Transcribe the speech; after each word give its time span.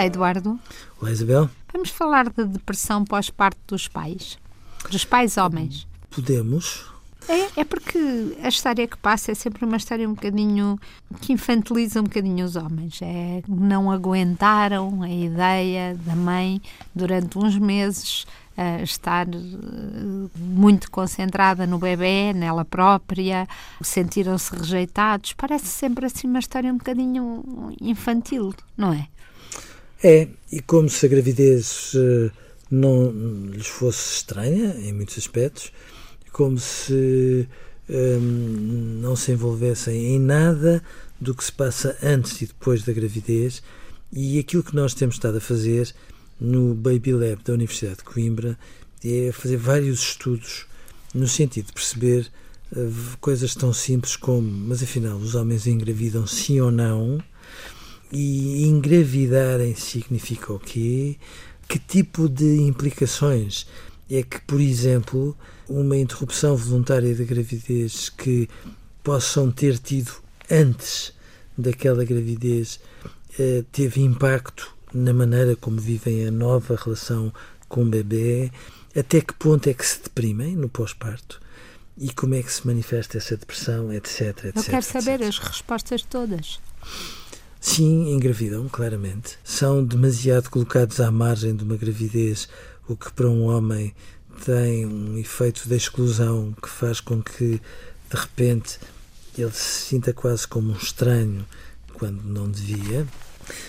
Olá, 0.00 0.06
Eduardo. 0.06 0.58
Olá, 0.98 1.10
Isabel. 1.10 1.50
Vamos 1.70 1.90
falar 1.90 2.30
da 2.30 2.44
depressão 2.44 3.04
pós-parto 3.04 3.60
dos 3.68 3.86
pais. 3.86 4.38
Dos 4.90 5.04
pais 5.04 5.36
homens. 5.36 5.86
Podemos. 6.08 6.86
É, 7.28 7.60
é 7.60 7.64
porque 7.64 7.98
a 8.42 8.48
história 8.48 8.88
que 8.88 8.96
passa 8.96 9.32
é 9.32 9.34
sempre 9.34 9.66
uma 9.66 9.76
história 9.76 10.08
um 10.08 10.14
bocadinho 10.14 10.80
que 11.20 11.34
infantiliza 11.34 12.00
um 12.00 12.04
bocadinho 12.04 12.46
os 12.46 12.56
homens. 12.56 12.98
É, 13.02 13.42
não 13.46 13.90
aguentaram 13.90 15.02
a 15.02 15.10
ideia 15.10 15.94
da 16.06 16.16
mãe 16.16 16.62
durante 16.94 17.36
uns 17.38 17.58
meses 17.58 18.22
uh, 18.56 18.82
estar 18.82 19.28
uh, 19.28 20.30
muito 20.34 20.90
concentrada 20.90 21.66
no 21.66 21.76
bebê, 21.78 22.32
nela 22.32 22.64
própria, 22.64 23.46
sentiram-se 23.82 24.56
rejeitados. 24.56 25.34
Parece 25.34 25.66
sempre 25.66 26.06
assim 26.06 26.26
uma 26.26 26.38
história 26.38 26.72
um 26.72 26.78
bocadinho 26.78 27.74
infantil, 27.82 28.54
não 28.78 28.94
é? 28.94 29.06
É, 30.02 30.28
e 30.50 30.60
como 30.60 30.88
se 30.88 31.04
a 31.04 31.08
gravidez 31.08 31.92
uh, 31.94 32.30
não 32.70 33.10
lhes 33.52 33.66
fosse 33.66 34.16
estranha 34.16 34.74
em 34.78 34.92
muitos 34.92 35.18
aspectos, 35.18 35.72
como 36.32 36.58
se 36.58 37.46
um, 37.88 38.98
não 39.02 39.16
se 39.16 39.32
envolvessem 39.32 40.14
em 40.14 40.18
nada 40.18 40.82
do 41.20 41.34
que 41.34 41.44
se 41.44 41.52
passa 41.52 41.96
antes 42.02 42.40
e 42.40 42.46
depois 42.46 42.82
da 42.82 42.92
gravidez, 42.92 43.62
e 44.12 44.38
aquilo 44.38 44.62
que 44.62 44.74
nós 44.74 44.94
temos 44.94 45.16
estado 45.16 45.38
a 45.38 45.40
fazer 45.40 45.92
no 46.40 46.74
Baby 46.74 47.12
Lab 47.12 47.42
da 47.44 47.52
Universidade 47.52 47.98
de 47.98 48.04
Coimbra 48.04 48.58
é 49.04 49.30
fazer 49.32 49.56
vários 49.56 50.00
estudos 50.00 50.66
no 51.14 51.28
sentido 51.28 51.66
de 51.66 51.72
perceber 51.72 52.30
uh, 52.72 53.18
coisas 53.20 53.54
tão 53.54 53.72
simples 53.72 54.16
como, 54.16 54.48
mas 54.48 54.82
afinal, 54.82 55.16
os 55.16 55.34
homens 55.34 55.66
engravidam 55.66 56.26
sim 56.26 56.60
ou 56.60 56.70
não? 56.70 57.22
E 58.12 58.66
engravidarem 58.66 59.74
significa 59.74 60.52
o 60.52 60.58
quê? 60.58 61.16
Que 61.68 61.78
tipo 61.78 62.28
de 62.28 62.60
implicações 62.62 63.66
é 64.10 64.22
que, 64.22 64.40
por 64.40 64.60
exemplo, 64.60 65.36
uma 65.68 65.96
interrupção 65.96 66.56
voluntária 66.56 67.14
da 67.14 67.24
gravidez 67.24 68.08
que 68.08 68.48
possam 69.04 69.50
ter 69.50 69.78
tido 69.78 70.12
antes 70.50 71.12
daquela 71.56 72.04
gravidez 72.04 72.80
eh, 73.38 73.64
teve 73.70 74.00
impacto 74.00 74.74
na 74.92 75.14
maneira 75.14 75.54
como 75.54 75.80
vivem 75.80 76.26
a 76.26 76.30
nova 76.30 76.76
relação 76.76 77.32
com 77.68 77.82
o 77.82 77.88
bebê, 77.88 78.50
até 78.96 79.20
que 79.20 79.32
ponto 79.34 79.68
é 79.68 79.74
que 79.74 79.86
se 79.86 80.02
deprimem 80.02 80.56
no 80.56 80.68
pós-parto 80.68 81.40
e 81.96 82.12
como 82.12 82.34
é 82.34 82.42
que 82.42 82.52
se 82.52 82.66
manifesta 82.66 83.18
essa 83.18 83.36
depressão, 83.36 83.92
etc. 83.92 84.20
etc 84.20 84.56
Eu 84.56 84.64
quero 84.64 84.82
saber 84.82 85.20
etc. 85.20 85.28
as 85.28 85.38
respostas 85.38 86.02
todas. 86.02 86.58
Sim, 87.70 88.10
engravidam, 88.10 88.68
claramente. 88.68 89.38
São 89.44 89.84
demasiado 89.84 90.50
colocados 90.50 90.98
à 90.98 91.08
margem 91.08 91.54
de 91.54 91.62
uma 91.62 91.76
gravidez, 91.76 92.48
o 92.88 92.96
que 92.96 93.12
para 93.12 93.28
um 93.28 93.44
homem 93.44 93.94
tem 94.44 94.84
um 94.84 95.16
efeito 95.16 95.68
de 95.68 95.76
exclusão 95.76 96.52
que 96.60 96.68
faz 96.68 96.98
com 96.98 97.22
que, 97.22 97.60
de 98.10 98.16
repente, 98.16 98.80
ele 99.38 99.52
se 99.52 99.86
sinta 99.86 100.12
quase 100.12 100.48
como 100.48 100.72
um 100.72 100.76
estranho 100.76 101.46
quando 101.94 102.24
não 102.24 102.50
devia. 102.50 103.06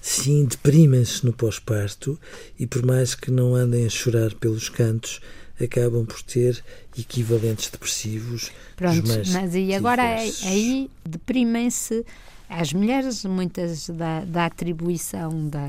Sim, 0.00 0.44
deprimem-se 0.44 1.24
no 1.24 1.32
pós-parto 1.32 2.18
e, 2.58 2.66
por 2.66 2.84
mais 2.84 3.14
que 3.14 3.30
não 3.30 3.54
andem 3.54 3.86
a 3.86 3.88
chorar 3.88 4.34
pelos 4.34 4.68
cantos, 4.68 5.20
acabam 5.62 6.04
por 6.04 6.20
ter 6.20 6.64
equivalentes 6.98 7.70
depressivos. 7.70 8.50
Pronto, 8.74 9.04
mas 9.32 9.54
e 9.54 9.72
agora 9.72 10.02
aí 10.02 10.90
deprimem-se 11.08 12.04
as 12.48 12.72
mulheres, 12.72 13.24
muitas 13.24 13.88
da, 13.88 14.24
da 14.24 14.46
atribuição 14.46 15.48
da, 15.48 15.68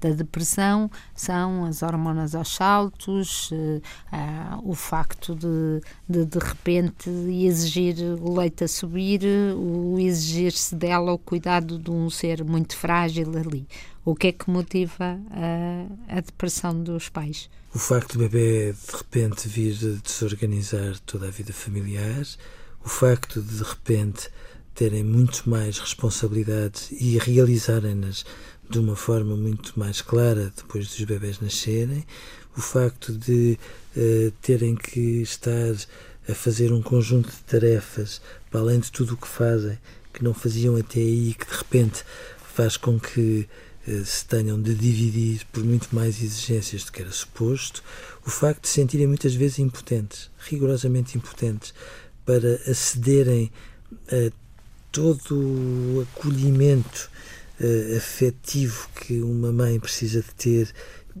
da, 0.00 0.10
depressão 0.10 0.90
são 1.14 1.64
as 1.64 1.82
hormonas 1.82 2.34
aos 2.34 2.54
saltos, 2.54 3.50
uh, 3.50 3.54
uh, 4.12 4.70
o 4.70 4.74
facto 4.74 5.34
de, 5.34 5.80
de, 6.08 6.24
de 6.24 6.38
repente 6.38 7.10
exigir 7.10 7.96
o 8.20 8.38
leite 8.38 8.64
a 8.64 8.68
subir, 8.68 9.22
o 9.56 9.98
exigir-se 9.98 10.74
dela 10.74 11.12
o 11.12 11.18
cuidado 11.18 11.78
de 11.78 11.90
um 11.90 12.08
ser 12.08 12.42
muito 12.44 12.76
frágil 12.76 13.30
ali. 13.36 13.66
O 14.04 14.14
que 14.14 14.28
é 14.28 14.32
que 14.32 14.50
motiva 14.50 15.18
a, 15.30 16.16
a 16.16 16.20
depressão 16.20 16.82
dos 16.82 17.08
pais? 17.08 17.48
O 17.74 17.78
facto 17.78 18.14
do 18.14 18.20
bebê 18.20 18.72
de 18.72 18.96
repente 18.96 19.48
vir 19.48 19.74
desorganizar 20.00 20.98
toda 21.00 21.26
a 21.26 21.30
vida 21.30 21.52
familiar, 21.52 22.24
o 22.84 22.88
facto 22.88 23.40
de 23.42 23.56
de 23.56 23.62
repente 23.62 24.28
terem 24.74 25.04
muito 25.04 25.48
mais 25.48 25.78
responsabilidades 25.78 26.90
e 26.90 27.16
realizarem-nas 27.18 28.24
de 28.68 28.78
uma 28.78 28.96
forma 28.96 29.36
muito 29.36 29.78
mais 29.78 30.00
clara 30.00 30.52
depois 30.56 30.88
dos 30.88 31.04
bebés 31.04 31.40
nascerem, 31.40 32.04
o 32.56 32.60
facto 32.60 33.12
de 33.12 33.58
uh, 33.96 34.30
terem 34.42 34.74
que 34.74 35.22
estar 35.22 35.74
a 36.28 36.34
fazer 36.34 36.72
um 36.72 36.82
conjunto 36.82 37.28
de 37.28 37.42
tarefas 37.42 38.20
para 38.50 38.60
além 38.60 38.80
de 38.80 38.90
tudo 38.90 39.14
o 39.14 39.16
que 39.16 39.28
fazem, 39.28 39.78
que 40.12 40.24
não 40.24 40.32
faziam 40.32 40.76
até 40.76 41.00
aí, 41.00 41.34
que 41.34 41.46
de 41.46 41.56
repente 41.56 42.04
faz 42.54 42.76
com 42.76 42.98
que 42.98 43.46
uh, 43.86 44.04
se 44.04 44.24
tenham 44.24 44.60
de 44.60 44.74
dividir 44.74 45.44
por 45.52 45.62
muito 45.62 45.94
mais 45.94 46.22
exigências 46.22 46.84
do 46.84 46.92
que 46.92 47.02
era 47.02 47.12
suposto, 47.12 47.82
o 48.26 48.30
facto 48.30 48.62
de 48.62 48.68
se 48.68 48.74
sentirem 48.74 49.06
muitas 49.06 49.34
vezes 49.34 49.58
impotentes, 49.58 50.30
rigorosamente 50.38 51.18
impotentes, 51.18 51.74
para 52.24 52.54
acederem 52.66 53.52
a 54.08 54.43
todo 54.94 55.36
o 55.36 56.02
acolhimento 56.02 57.10
uh, 57.60 57.96
afetivo 57.96 58.88
que 58.94 59.20
uma 59.20 59.52
mãe 59.52 59.78
precisa 59.80 60.22
de 60.22 60.34
ter 60.34 60.72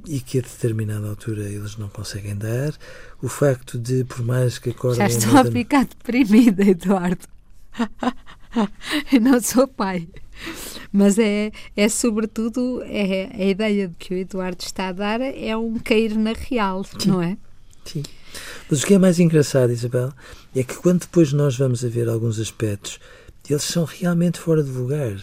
e 0.06 0.20
que 0.20 0.38
a 0.38 0.42
determinada 0.42 1.08
altura 1.08 1.42
eles 1.42 1.76
não 1.76 1.88
conseguem 1.88 2.36
dar, 2.36 2.72
o 3.20 3.28
facto 3.28 3.78
de, 3.78 4.04
por 4.04 4.24
mais 4.24 4.58
que 4.58 4.70
acordem... 4.70 4.98
Já 4.98 5.06
estou 5.06 5.38
a 5.38 5.44
ficar 5.44 5.84
deprimida, 5.84 6.64
Eduardo. 6.64 7.26
Eu 9.12 9.20
não 9.20 9.40
sou 9.40 9.66
pai. 9.66 10.08
Mas 10.92 11.18
é, 11.18 11.50
é 11.76 11.88
sobretudo 11.88 12.80
é, 12.84 13.30
a 13.32 13.44
ideia 13.44 13.88
de 13.88 13.94
que 13.96 14.14
o 14.14 14.16
Eduardo 14.16 14.62
está 14.64 14.88
a 14.88 14.92
dar 14.92 15.20
é 15.20 15.56
um 15.56 15.78
cair 15.80 16.16
na 16.16 16.32
real, 16.32 16.84
Sim. 16.84 17.08
não 17.08 17.22
é? 17.22 17.36
Sim. 17.84 18.02
Mas 18.70 18.82
o 18.82 18.86
que 18.86 18.94
é 18.94 18.98
mais 18.98 19.18
engraçado, 19.18 19.72
Isabel, 19.72 20.12
é 20.54 20.62
que 20.62 20.74
quando 20.76 21.00
depois 21.00 21.32
nós 21.32 21.56
vamos 21.56 21.84
a 21.84 21.88
ver 21.88 22.08
alguns 22.08 22.38
aspectos 22.38 22.98
eles 23.52 23.64
são 23.64 23.84
realmente 23.84 24.38
fora 24.38 24.62
de 24.62 24.70
lugar. 24.70 25.16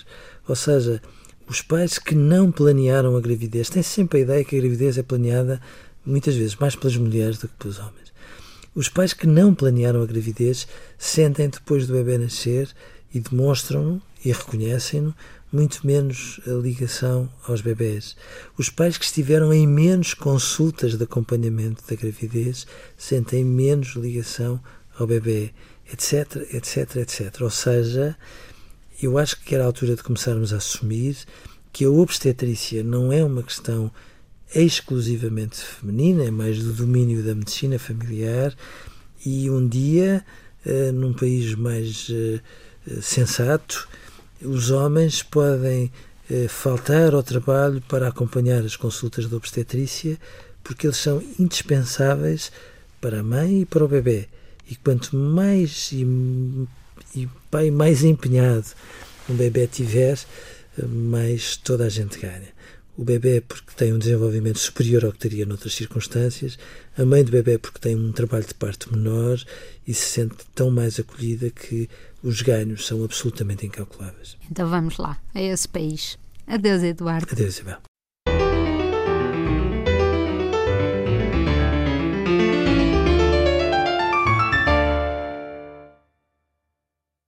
Ou 0.47 0.55
seja, 0.55 1.01
os 1.47 1.61
pais 1.61 1.97
que 1.97 2.15
não 2.15 2.51
planearam 2.51 3.15
a 3.15 3.21
gravidez 3.21 3.69
têm 3.69 3.83
sempre 3.83 4.19
a 4.19 4.21
ideia 4.21 4.45
que 4.45 4.55
a 4.55 4.59
gravidez 4.59 4.97
é 4.97 5.03
planeada 5.03 5.61
muitas 6.05 6.35
vezes 6.35 6.55
mais 6.55 6.75
pelas 6.75 6.97
mulheres 6.97 7.37
do 7.37 7.47
que 7.47 7.55
pelos 7.55 7.79
homens. 7.79 8.11
Os 8.73 8.87
pais 8.87 9.13
que 9.13 9.27
não 9.27 9.53
planearam 9.53 10.01
a 10.01 10.05
gravidez 10.05 10.67
sentem 10.97 11.49
depois 11.49 11.87
do 11.87 11.93
bebê 11.93 12.17
nascer 12.17 12.69
e 13.13 13.19
demonstram 13.19 14.01
e 14.23 14.31
reconhecem-no 14.31 15.13
muito 15.51 15.85
menos 15.85 16.39
a 16.47 16.51
ligação 16.51 17.29
aos 17.45 17.59
bebés. 17.59 18.15
Os 18.57 18.69
pais 18.69 18.97
que 18.97 19.03
estiveram 19.03 19.53
em 19.53 19.67
menos 19.67 20.13
consultas 20.13 20.97
de 20.97 21.03
acompanhamento 21.03 21.83
da 21.87 21.95
gravidez 21.95 22.65
sentem 22.97 23.43
menos 23.43 23.95
ligação 23.95 24.61
ao 24.97 25.05
bebê 25.05 25.51
etc, 25.91 26.53
etc, 26.53 26.95
etc. 26.97 27.41
Ou 27.41 27.49
seja, 27.49 28.15
eu 29.01 29.17
acho 29.17 29.39
que 29.41 29.55
era 29.55 29.63
a 29.63 29.67
altura 29.67 29.95
de 29.95 30.03
começarmos 30.03 30.53
a 30.53 30.57
assumir 30.57 31.17
que 31.73 31.85
a 31.85 31.89
obstetrícia 31.89 32.83
não 32.83 33.11
é 33.11 33.23
uma 33.23 33.43
questão 33.43 33.91
exclusivamente 34.53 35.57
feminina, 35.57 36.25
é 36.25 36.31
mais 36.31 36.59
do 36.59 36.73
domínio 36.73 37.23
da 37.23 37.33
medicina 37.33 37.79
familiar 37.79 38.53
e 39.25 39.49
um 39.49 39.65
dia, 39.67 40.25
uh, 40.65 40.91
num 40.91 41.13
país 41.13 41.55
mais 41.55 42.09
uh, 42.09 43.01
sensato, 43.01 43.87
os 44.41 44.71
homens 44.71 45.23
podem 45.23 45.91
faltar 46.47 47.13
ao 47.13 47.21
trabalho 47.21 47.81
para 47.89 48.07
acompanhar 48.07 48.63
as 48.63 48.77
consultas 48.77 49.27
de 49.27 49.35
obstetrícia 49.35 50.17
porque 50.63 50.87
eles 50.87 50.97
são 50.97 51.21
indispensáveis 51.37 52.51
para 52.99 53.19
a 53.19 53.23
mãe 53.23 53.61
e 53.61 53.65
para 53.65 53.83
o 53.83 53.87
bebê. 53.87 54.29
E 54.71 54.75
quanto 54.77 55.17
mais 55.17 55.91
e, 55.91 56.07
e 57.13 57.27
pai 57.51 57.69
mais 57.69 58.05
empenhado 58.05 58.67
um 59.29 59.35
bebê 59.35 59.67
tiver, 59.67 60.17
mais 60.87 61.57
toda 61.57 61.85
a 61.85 61.89
gente 61.89 62.17
ganha. 62.17 62.49
O 62.97 63.03
bebê 63.03 63.41
porque 63.41 63.71
tem 63.75 63.93
um 63.93 63.99
desenvolvimento 63.99 64.59
superior 64.59 65.05
ao 65.05 65.11
que 65.11 65.19
teria 65.19 65.45
noutras 65.45 65.73
circunstâncias, 65.73 66.57
a 66.97 67.03
mãe 67.05 67.23
do 67.23 67.31
bebê 67.31 67.57
porque 67.57 67.79
tem 67.79 67.95
um 67.95 68.11
trabalho 68.11 68.45
de 68.45 68.53
parto 68.53 68.95
menor 68.95 69.41
e 69.87 69.93
se 69.93 70.05
sente 70.05 70.37
tão 70.55 70.71
mais 70.71 70.99
acolhida 70.99 71.49
que 71.49 71.89
os 72.23 72.41
ganhos 72.41 72.85
são 72.85 73.03
absolutamente 73.03 73.65
incalculáveis. 73.65 74.37
Então 74.49 74.69
vamos 74.69 74.97
lá, 74.97 75.17
a 75.33 75.41
esse 75.41 75.67
país. 75.67 76.17
Adeus, 76.47 76.83
Eduardo. 76.83 77.27
Adeus, 77.31 77.55
Isabel. 77.55 77.90